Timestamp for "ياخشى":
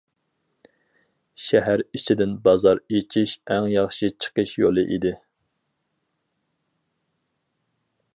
3.73-4.11